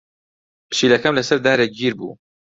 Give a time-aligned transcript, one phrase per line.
[0.69, 2.13] پشیلەکەم لەسەر دارێک گیر بوو.